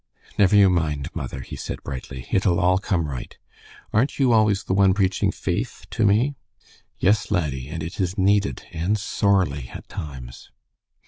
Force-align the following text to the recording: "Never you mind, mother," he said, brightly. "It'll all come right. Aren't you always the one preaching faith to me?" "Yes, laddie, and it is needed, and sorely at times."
"Never 0.35 0.55
you 0.55 0.67
mind, 0.71 1.09
mother," 1.13 1.41
he 1.41 1.55
said, 1.55 1.83
brightly. 1.83 2.25
"It'll 2.31 2.59
all 2.59 2.79
come 2.79 3.07
right. 3.07 3.37
Aren't 3.93 4.17
you 4.17 4.31
always 4.33 4.63
the 4.63 4.73
one 4.73 4.95
preaching 4.95 5.31
faith 5.31 5.85
to 5.91 6.07
me?" 6.07 6.33
"Yes, 6.97 7.29
laddie, 7.29 7.67
and 7.67 7.83
it 7.83 7.99
is 7.99 8.17
needed, 8.17 8.63
and 8.71 8.97
sorely 8.97 9.69
at 9.69 9.87
times." 9.87 10.49